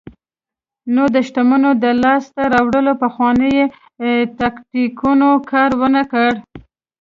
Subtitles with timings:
[0.93, 3.71] نو د شتمنیو د لاسته راوړلو پخوانیو
[4.39, 6.31] تاکتیکونو کار ورنکړ.